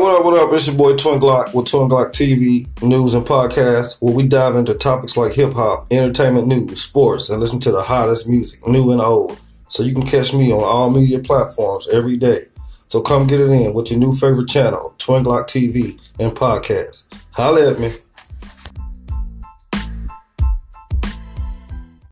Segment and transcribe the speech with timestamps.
[0.00, 0.50] What up, what up.
[0.54, 4.56] It's your boy Twin Glock with Twin Glock TV news and podcast, where we dive
[4.56, 8.92] into topics like hip hop, entertainment news, sports, and listen to the hottest music, new
[8.92, 9.38] and old.
[9.68, 12.38] So you can catch me on all media platforms every day.
[12.86, 17.12] So come get it in with your new favorite channel, Twin Glock TV and podcast.
[17.32, 17.92] Holla at me.